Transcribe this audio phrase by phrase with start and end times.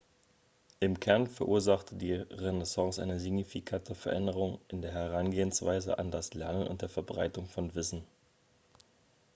[0.79, 6.81] im kern verursachte die renaissance eine signifikante veränderung in der herangehensweise an das lernen und
[6.81, 8.03] der verbreitung von wissen